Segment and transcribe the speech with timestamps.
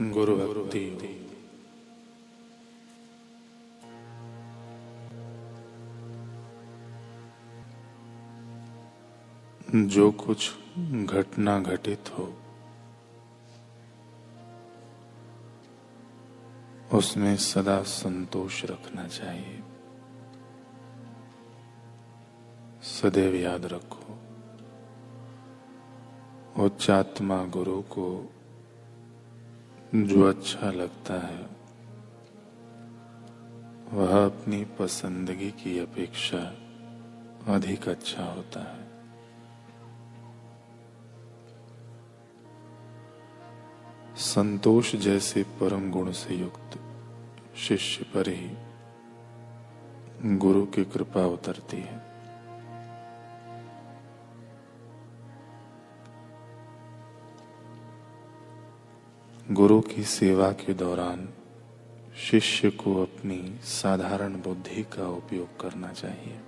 [0.00, 1.20] गुरु भक्ति
[9.74, 10.52] जो कुछ
[11.04, 12.34] घटना घटित हो,
[16.92, 19.62] उसमें सदा संतोष रखना चाहिए।
[22.82, 24.18] सदैव याद रखो,
[26.64, 28.32] उच्चात्मा गुरु को
[29.94, 31.46] जो अच्छा लगता है,
[33.92, 36.38] वह अपनी पसंदगी की अपेक्षा
[37.54, 38.84] अधिक अच्छा होता है।
[44.16, 46.80] संतोष जैसे परम गुण से युक्त
[47.56, 48.50] शिष्य पर ही
[50.36, 52.03] गुरु की कृपा उतरती है।
[59.50, 61.28] गुरु की सेवा के दौरान
[62.30, 66.40] शिष्य को अपनी साधारण बुद्धि का उपयोग करना चाहिए।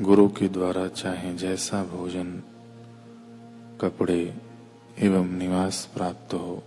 [0.00, 2.42] गुरु के द्वारा चाहे जैसा भोजन,
[3.80, 4.34] कपड़े
[4.98, 6.62] एवं निवास प्राप्त हो,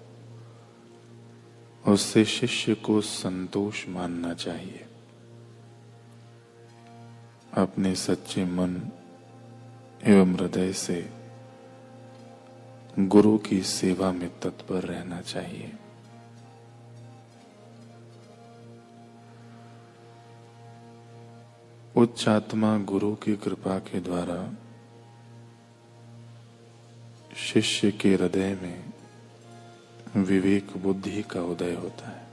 [1.88, 4.86] उससे शिष्य को संतोष मानना चाहिए।
[7.53, 8.91] अपने सच्चे मन
[10.03, 11.14] एवं हृदय से
[13.00, 15.73] गुरु की सेवा में तत्पर रहना चाहिए।
[21.95, 24.56] उच्च आत्मा गुरु की कृपा के द्वारा
[27.36, 28.94] शिष्य के हृदय में
[30.23, 32.28] विवेक बुद्धि का उदय होता है।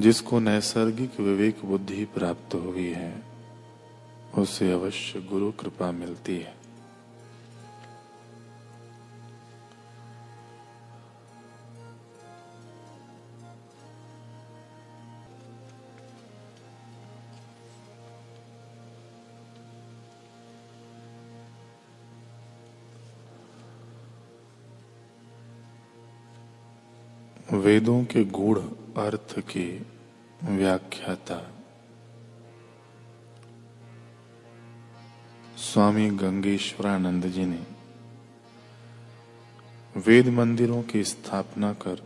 [0.00, 3.22] जिसको नैसर्गिक विवेक बुद्धि प्राप्त हुई है
[4.38, 6.59] उसे अवश्य गुरु कृपा मिलती है।
[27.60, 28.58] वेदों के गूढ़
[28.98, 29.86] अर्थ की
[30.44, 31.40] व्याख्याता।
[35.56, 37.62] स्वामी गंगेश्वरानंद जी ने
[39.96, 42.02] वेद मंदिरों की स्थापना कर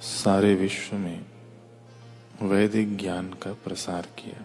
[0.00, 1.26] सारे विश्व में
[2.42, 4.44] वैदिक ज्ञान का प्रसार किया।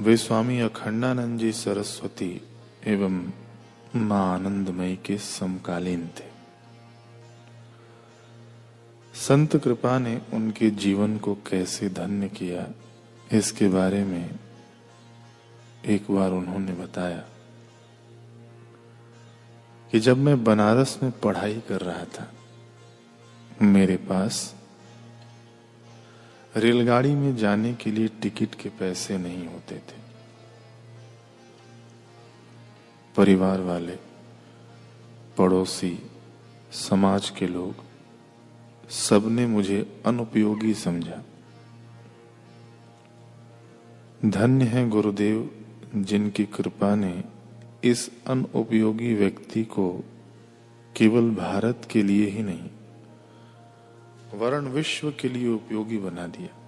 [0.00, 2.40] वे स्वामी अखंडानंद जी, सरस्वती
[2.86, 3.43] एवं
[3.96, 6.32] माँ आनंदमयी के समकालीन थे।
[9.14, 12.66] संत कृपा ने उनके जीवन को कैसे धन्य किया,
[13.32, 14.38] इसके बारे में
[15.84, 17.24] एक बार उन्होंने बताया
[19.90, 22.30] कि जब मैं बनारस में पढ़ाई कर रहा था,
[23.62, 24.54] मेरे पास
[26.56, 30.03] रेलगाड़ी में जाने के लिए टिकट के पैसे नहीं होते थे।
[33.16, 33.96] परिवार वाले,
[35.38, 35.98] पड़ोसी,
[36.72, 37.84] समाज के लोग,
[38.90, 41.22] सबने मुझे अनुपयोगी समझा।
[44.24, 45.50] धन्य है गुरुदेव
[45.94, 47.24] जिनकी कृपा ने
[47.84, 49.88] इस अनुपयोगी व्यक्ति को
[50.96, 52.70] केवल भारत के लिए ही नहीं,
[54.34, 56.63] वरण विश्व के लिए उपयोगी बना दिया।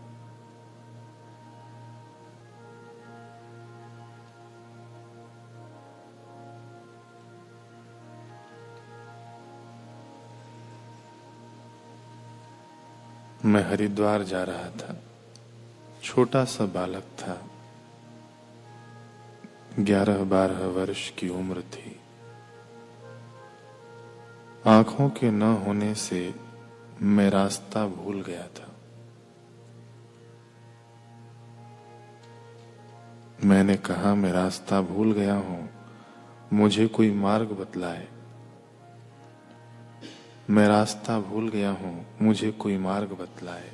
[13.45, 15.03] मैं हरिद्वार जा रहा था।
[16.03, 17.47] छोटा सा बालक था।
[19.79, 22.01] ग्यारह बारह वर्ष की उम्र थी।
[24.67, 26.35] आँखों के न होने से
[27.03, 28.73] मैं रास्ता भूल गया था।
[33.45, 35.71] मैंने कहा, मैं रास्ता भूल गया हूँ।
[36.53, 38.09] मुझे कोई मार्ग बतलाए।
[40.51, 43.73] मैं रास्ता भूल गया हूँ, मुझे कोई मार्ग बतलाए।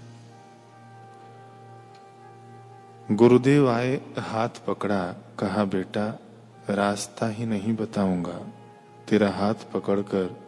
[3.10, 6.18] गुरुदेव आए, हाथ पकड़ा, कहा, बेटा,
[6.70, 8.46] रास्ता ही नहीं बताऊँगा।
[9.08, 10.40] तेरा हाथ पकड़कर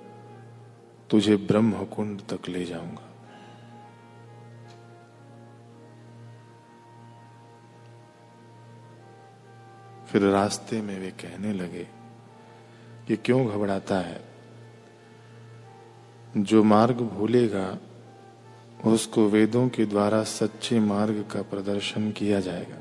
[1.11, 3.11] तुझे ब्रह्म कुंड तक ले जाऊँगा।
[10.07, 11.89] फिर रास्ते में वे कहने लगे
[13.09, 14.34] कि क्यों घबराता है?
[16.37, 17.79] जो मार्ग भूलेगा,
[18.85, 22.77] उसको वेदों के द्वारा सच्चे मार्ग का प्रदर्शन किया जाएगा।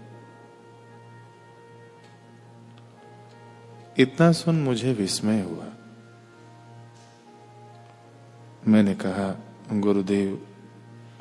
[3.98, 5.66] इतना सुन मुझे विस्मय हुआ।
[8.68, 9.40] मैंने कहा,
[9.74, 10.48] गुरुदेव,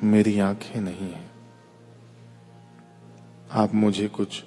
[0.02, 1.30] मेरी आँखें नहीं हैं।
[3.52, 4.44] आप मुझे कुछ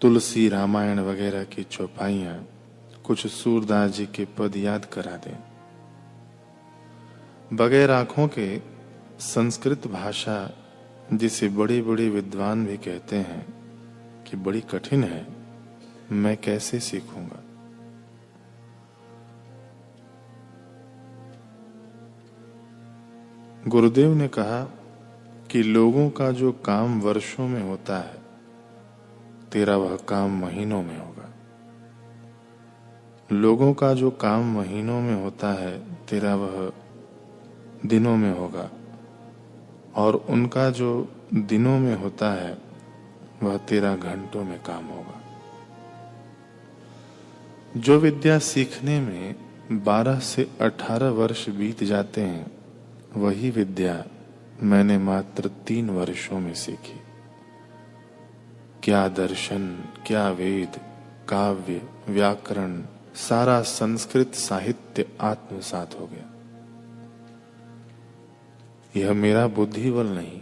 [0.00, 2.48] तुलसी रामायण वगैरह की चौपाइयाँ,
[3.04, 5.51] कुछ सूरदास जी के पद याद करा दें।
[7.52, 8.62] बगैर आँखों के
[9.20, 10.56] संस्कृत भाषा
[11.12, 13.46] जिसे बड़े बड़े विद्वान भी कहते हैं
[14.24, 15.26] कि बड़ी कठिन है,
[16.12, 17.42] मैं कैसे सीखूँगा?
[23.68, 24.64] गुरुदेव ने कहा
[25.50, 28.22] कि लोगों का जो काम वर्षों में होता है,
[29.52, 31.34] तेरा वह काम महीनों में होगा।
[33.32, 36.72] लोगों का जो काम महीनों में होता है, तेरा वह
[37.86, 38.70] दिनों में होगा।
[39.94, 42.58] और उनका जो दिनों में होता है,
[43.42, 45.22] वह तेरह घंटों में काम होगा।
[47.76, 49.34] जो विद्या सीखने में
[49.72, 52.50] 12 से 18 वर्ष बीत जाते हैं,
[53.16, 54.04] वही विद्या
[54.62, 57.00] मैंने मात्र तीन वर्षों में सीखी।
[58.82, 60.80] क्या दर्शन, क्या वेद,
[61.28, 62.82] काव्य, व्याकरण,
[63.14, 66.31] सारा संस्कृत साहित्य आत्मसात हो गया।
[68.96, 70.40] यह मेरा बुद्धिबल नहीं,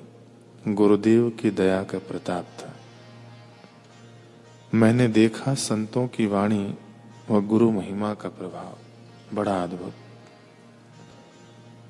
[0.75, 2.77] गुरुदेव की दया का प्रताप था।
[4.75, 6.75] मैंने देखा संतों की वाणी
[7.31, 8.79] व गुरु महिमा का प्रभाव,
[9.37, 9.95] बड़ा अद्भुत।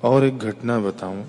[0.05, 1.25] और एक घटना बताऊँ,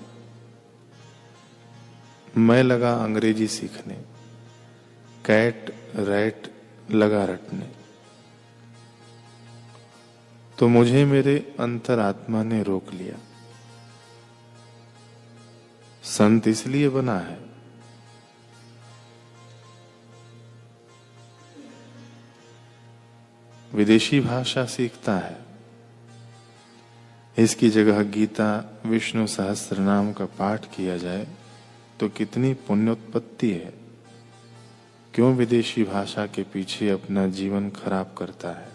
[2.37, 3.93] मैं लगा अंग्रेज़ी सीखने,
[5.25, 6.53] कैट, रैट
[6.91, 7.71] लगा रटने।
[10.59, 13.15] तो मुझे मेरे अंतरात्मा ने रोक लिया।
[16.03, 17.39] संत इसलिए बना है।
[23.73, 25.37] विदेशी भाषा सीखता है।
[27.37, 31.27] इसकी जगह गीता, विष्णु सहस्त्र नाम का पाठ किया जाए
[31.99, 33.73] तो कितनी पुण्योत्पत्ति है।
[35.13, 38.69] क्यों विदेशी भाषा के पीछे अपना जीवन खराब करता है?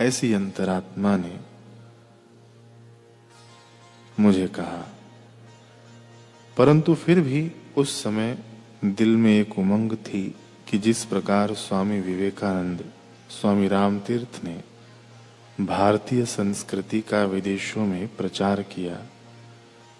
[0.00, 1.53] ऐसी अंतरात्मा ने
[4.20, 4.88] मुझे कहा।
[6.58, 8.38] परंतु फिर भी उस समय
[8.84, 10.34] दिल में एक उमंग थी
[10.68, 12.92] कि जिस प्रकार स्वामी विवेकानंद,
[13.30, 14.64] स्वामी राम तीर्थ ने
[15.60, 19.02] भारतीय संस्कृति का विदेशों में प्रचार किया,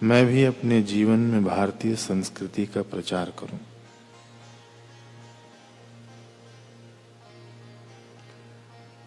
[0.03, 3.59] मैं भी अपने जीवन में भारतीय संस्कृति का प्रचार करूँ।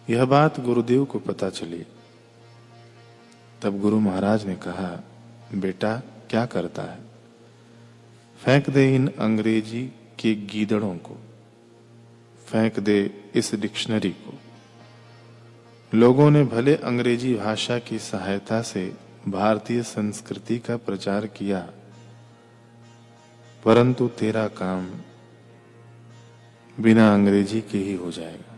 [0.09, 1.85] यह बात गुरुदेव को पता चली।
[3.61, 4.89] तब गुरु महाराज ने कहा,
[5.53, 5.95] बेटा,
[6.29, 6.99] क्या करता है?
[8.39, 9.83] फेंक दे इन अंग्रेज़ी
[10.19, 11.17] के गीदड़ों को।
[12.47, 12.99] फेंक दे
[13.35, 14.37] इस डिक्शनरी को।
[15.91, 18.85] लोगों ने भले अंग्रेज़ी भाषा की सहायता से
[19.27, 21.59] भारतीय संस्कृति का प्रचार किया,
[23.63, 24.89] परंतु तेरा काम
[26.77, 28.48] बिना अंग्रेज़ी के ही हो जाएगा।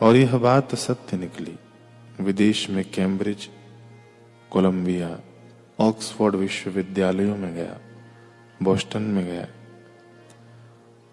[0.00, 1.56] और यह बात सत्य निकली।
[2.20, 3.48] विदेश में कैम्ब्रिज,
[4.50, 5.18] कोलंबिया,
[5.80, 7.78] ऑक्सफोर्ड विश्वविद्यालयों में गया,
[8.62, 9.46] बोस्टन में गया,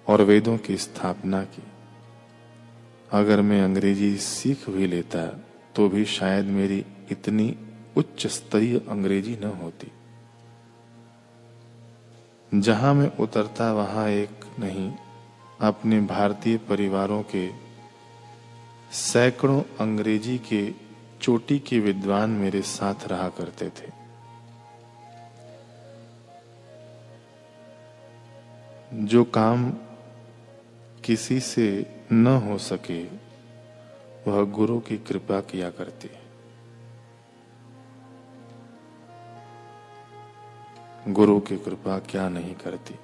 [0.07, 1.63] और वेदों की स्थापना की।
[3.11, 5.25] अगर मैं अंग्रेज़ी सीख भी लेता
[5.75, 7.55] तो भी शायद मेरी इतनी
[7.97, 9.91] उच्च स्तरीय अंग्रेज़ी न होती।
[12.51, 14.93] जहाँ मैं उतरता, वहाँ एक नहीं,
[15.61, 17.64] अपने भारतीय परिवारों के
[18.95, 20.73] सैकड़ों अंग्रेज़ी के
[21.21, 23.91] चोटी के विद्वान मेरे साथ रहा करते थे।
[28.93, 29.71] जो काम
[31.03, 33.03] किसी से न हो सके,
[34.27, 36.09] वह गुरु की कृपा किया करती।
[41.11, 42.95] गुरु की कृपा क्या नहीं करती।